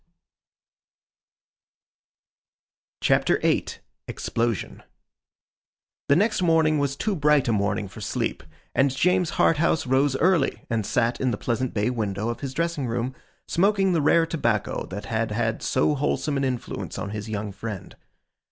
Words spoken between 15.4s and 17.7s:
so wholesome an influence on his young